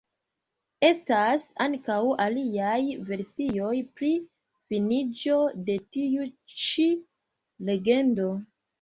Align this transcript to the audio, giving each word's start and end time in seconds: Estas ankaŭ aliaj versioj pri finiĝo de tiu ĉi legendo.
Estas 0.87 1.45
ankaŭ 1.65 1.97
aliaj 2.25 2.79
versioj 3.11 3.75
pri 4.01 4.11
finiĝo 4.73 5.39
de 5.71 5.79
tiu 5.95 6.29
ĉi 6.67 6.91
legendo. 7.73 8.31